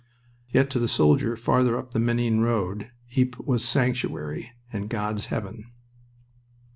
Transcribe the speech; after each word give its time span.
Yet 0.49 0.71
to 0.71 0.79
the 0.79 0.87
soldier 0.87 1.35
farther 1.35 1.77
up 1.77 1.91
the 1.91 1.99
Menin 1.99 2.41
road 2.41 2.89
Ypres 3.15 3.45
was 3.45 3.63
sanctuary 3.63 4.49
and 4.73 4.89
God's 4.89 5.25
heaven. 5.25 5.71